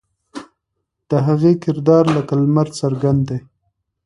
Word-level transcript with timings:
د 1.09 1.11
هغې 1.27 1.53
کردار 1.63 2.05
لکه 2.15 2.33
لمر 2.41 2.67
څرګند 2.79 3.21
دی. 3.29 3.39